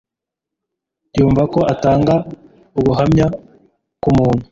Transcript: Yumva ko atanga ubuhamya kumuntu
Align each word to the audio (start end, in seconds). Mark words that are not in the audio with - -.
Yumva 1.17 1.43
ko 1.53 1.59
atanga 1.73 2.15
ubuhamya 2.79 3.25
kumuntu 4.03 4.43